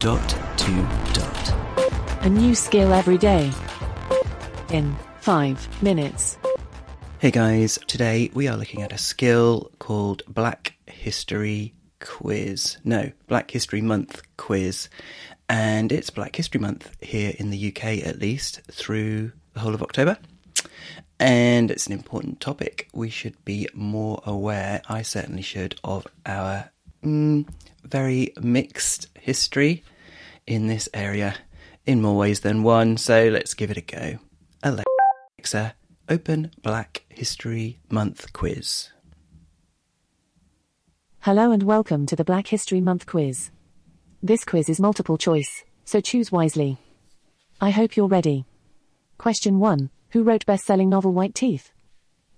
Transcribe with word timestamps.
Dot 0.00 0.30
to 0.56 0.88
dot. 1.12 1.54
A 2.22 2.28
new 2.30 2.54
skill 2.54 2.94
every 2.94 3.18
day. 3.18 3.52
In 4.70 4.96
5 5.20 5.82
minutes. 5.82 6.38
Hey 7.18 7.30
guys, 7.30 7.78
today 7.86 8.30
we 8.32 8.48
are 8.48 8.56
looking 8.56 8.80
at 8.80 8.94
a 8.94 8.98
skill 8.98 9.70
called 9.78 10.22
Black 10.26 10.72
History 10.86 11.74
Quiz. 12.00 12.78
No, 12.82 13.12
Black 13.26 13.50
History 13.50 13.82
Month 13.82 14.22
Quiz. 14.38 14.88
And 15.50 15.92
it's 15.92 16.08
Black 16.08 16.34
History 16.34 16.60
Month 16.60 16.96
here 17.02 17.34
in 17.38 17.50
the 17.50 17.68
UK 17.68 17.98
at 18.06 18.18
least 18.18 18.62
through 18.72 19.32
the 19.52 19.60
whole 19.60 19.74
of 19.74 19.82
October. 19.82 20.16
And 21.18 21.70
it's 21.70 21.86
an 21.86 21.92
important 21.92 22.40
topic. 22.40 22.88
We 22.94 23.10
should 23.10 23.44
be 23.44 23.68
more 23.74 24.22
aware, 24.24 24.80
I 24.88 25.02
certainly 25.02 25.42
should, 25.42 25.78
of 25.84 26.06
our 26.24 26.70
mm, 27.04 27.46
very 27.82 28.32
mixed 28.40 29.08
history 29.14 29.84
in 30.46 30.66
this 30.66 30.88
area 30.94 31.34
in 31.86 32.02
more 32.02 32.16
ways 32.16 32.40
than 32.40 32.62
one. 32.62 32.96
So 32.96 33.28
let's 33.28 33.54
give 33.54 33.70
it 33.70 33.76
a 33.76 33.80
go. 33.80 34.18
Alexa, 34.62 35.74
open 36.08 36.50
Black 36.62 37.04
History 37.08 37.80
Month 37.90 38.32
quiz. 38.32 38.90
Hello 41.20 41.50
and 41.50 41.62
welcome 41.62 42.06
to 42.06 42.16
the 42.16 42.24
Black 42.24 42.46
History 42.46 42.80
Month 42.80 43.06
quiz. 43.06 43.50
This 44.22 44.44
quiz 44.44 44.68
is 44.68 44.80
multiple 44.80 45.18
choice, 45.18 45.64
so 45.84 46.00
choose 46.00 46.32
wisely. 46.32 46.78
I 47.60 47.70
hope 47.70 47.96
you're 47.96 48.06
ready. 48.06 48.46
Question 49.18 49.58
1 49.58 49.90
Who 50.12 50.22
wrote 50.22 50.46
best 50.46 50.64
selling 50.64 50.88
novel 50.88 51.12
White 51.12 51.34
Teeth? 51.34 51.72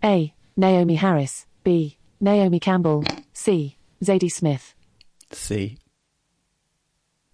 A. 0.02 0.34
Naomie 0.58 0.96
Harris. 0.96 1.46
B. 1.62 1.96
Naomi 2.20 2.58
Campbell. 2.58 3.04
C. 3.32 3.76
Zadie 4.02 4.30
Smith. 4.30 4.74
C. 5.34 5.78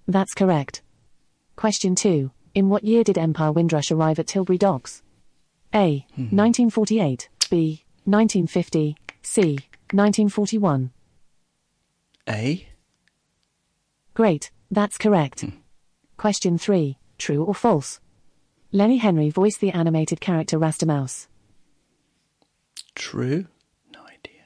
That's 0.07 0.35
correct. 0.35 0.83
Question 1.57 1.95
2 1.95 2.31
In 2.55 2.69
what 2.69 2.85
year 2.85 3.05
did 3.05 3.19
Empire 3.19 3.53
Windrush 3.53 3.91
arrive 3.91 4.19
at 4.19 4.27
Tilbury 4.27 4.59
Docks? 4.59 5.03
A. 5.75 6.07
Hmm. 6.15 6.35
1948. 6.35 7.29
B. 7.51 7.85
1950. 8.05 8.97
C. 9.23 9.41
1941. 9.93 10.91
A. 12.29 12.69
Great, 14.15 14.51
that's 14.71 14.99
correct. 14.99 15.43
Hmm. 15.43 15.51
Question 16.17 16.59
3 16.59 16.99
True 17.19 17.45
or 17.45 17.55
false? 17.55 18.01
Lenny 18.73 18.99
Henry 18.99 19.31
voiced 19.31 19.61
the 19.61 19.71
animated 19.71 20.21
character 20.21 20.59
Rastamouse. 20.59 21.27
True? 22.95 23.47
No 23.95 24.01
idea. 24.03 24.43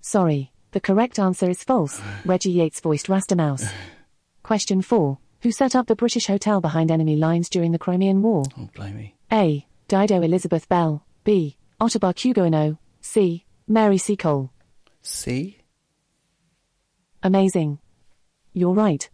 Sorry, 0.00 0.52
the 0.78 0.82
correct 0.94 1.18
answer 1.18 1.50
is 1.50 1.64
false. 1.64 2.00
Reggie 2.24 2.52
Yates 2.52 2.78
voiced 2.78 3.08
Rastamouse. 3.08 3.68
Question 4.44 4.80
4 4.80 5.18
Who 5.42 5.50
set 5.50 5.74
up 5.74 5.88
the 5.88 5.96
British 5.96 6.28
hotel 6.28 6.60
behind 6.60 6.92
enemy 6.92 7.16
lines 7.16 7.48
during 7.48 7.72
the 7.72 7.80
Crimean 7.80 8.22
War? 8.22 8.44
Oh, 8.56 8.68
blimey. 8.76 9.16
A. 9.32 9.66
Dido 9.88 10.22
Elizabeth 10.22 10.68
Belle. 10.68 11.04
B. 11.24 11.56
Ottobah 11.80 12.14
Cugoano. 12.14 12.78
C. 13.00 13.44
Mary 13.66 13.98
Seacole. 13.98 14.52
C. 15.02 15.58
Amazing. 17.24 17.80
You're 18.52 18.72
right. 18.72 19.10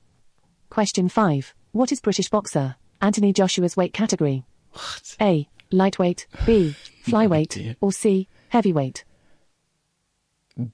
Question 0.69 1.09
5. 1.09 1.55
What 1.73 1.93
is 1.93 2.03
British 2.03 2.29
boxer? 2.29 2.77
Anthony 3.01 3.33
Joshua's 3.33 3.75
weight 3.75 3.95
category? 3.95 4.45
What? 4.73 5.17
A. 5.19 5.49
Lightweight. 5.71 6.27
B. 6.45 6.77
Flyweight. 7.07 7.77
or 7.81 7.91
C. 7.91 8.29
Heavyweight? 8.51 9.07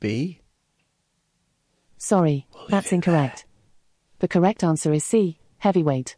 B. 0.01 0.40
Sorry, 2.03 2.47
We'll 2.55 2.67
that's 2.69 2.93
incorrect. 2.93 3.45
The 4.21 4.27
correct 4.27 4.65
answer 4.65 4.91
is 4.95 5.05
C. 5.05 5.39
Heavyweight. 5.59 6.17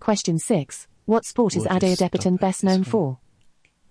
Question 0.00 0.38
6. 0.38 0.86
What 1.06 1.24
sport 1.24 1.56
is 1.56 1.64
We'll 1.64 1.76
Ade 1.76 1.96
just 1.96 2.02
Adepitan 2.02 2.38
best 2.38 2.62
known 2.62 2.84
for? 2.84 3.18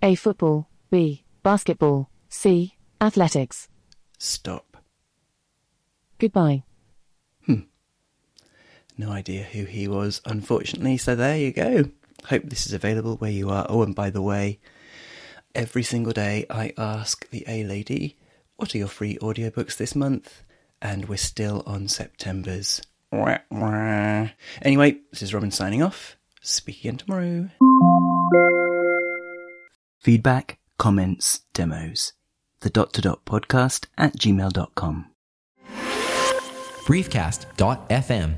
A. 0.04 0.14
Football. 0.14 0.70
B. 0.92 1.26
Basketball. 1.42 2.11
C. 2.30 2.76
Athletics. 3.02 3.67
Stop. 4.20 4.77
Goodbye. 6.20 6.64
Hmm. 7.48 7.61
No 8.95 9.10
idea 9.10 9.42
who 9.42 9.66
he 9.66 9.88
was, 9.88 10.22
unfortunately. 10.23 10.98
So 10.98 11.16
there 11.16 11.38
you 11.38 11.52
go. 11.52 11.86
Hope 12.26 12.44
this 12.44 12.67
is 12.67 12.73
available 12.73 13.16
where 13.17 13.32
you 13.32 13.50
are. 13.50 13.66
Oh, 13.67 13.82
and 13.82 13.95
by 13.95 14.11
the 14.11 14.22
way, 14.22 14.60
every 15.56 15.83
single 15.83 16.14
day 16.14 16.45
I 16.48 16.73
ask 16.77 17.27
the 17.32 17.44
A 17.48 17.64
lady, 17.64 18.17
what 18.56 18.76
are 18.76 18.77
your 18.77 18.88
free 18.88 19.17
audiobooks 19.17 19.77
this 19.77 19.95
month? 19.95 20.44
And 20.82 21.10
we're 21.10 21.17
still 21.17 21.64
on 21.65 21.88
September's. 21.88 22.82
Wah, 23.11 23.39
wah. 23.49 24.30
Anyway, 24.61 24.98
this 25.11 25.21
is 25.21 25.33
Robin 25.33 25.52
signing 25.52 25.82
off. 25.82 26.17
Speak 26.42 26.80
again 26.82 26.98
tomorrow. 26.98 27.49
Feedback, 29.99 30.60
comments, 30.77 31.42
demos. 31.54 32.14
The 32.61 32.70
dot 32.70 32.93
to 32.93 33.02
dot 33.02 33.26
podcast 33.26 33.86
at 33.98 34.17
gmail.com. 34.17 35.08
briefcast.fm 36.86 38.36